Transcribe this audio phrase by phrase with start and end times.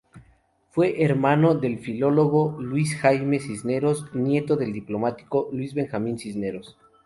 [0.71, 6.75] Fue hermano del filólogo Luis Jaime Cisneros y nieto del diplomático Luis Benjamín Cisneros.